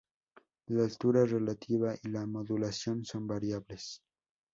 La 0.69 0.83
altura 0.85 1.25
relativa 1.27 1.93
y 2.01 2.07
la 2.09 2.25
modulación 2.25 3.05
son 3.05 3.27
variables. 3.27 4.01